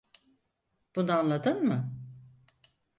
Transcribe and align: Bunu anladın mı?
Bunu 0.95 1.13
anladın 1.13 1.63
mı? 1.65 1.93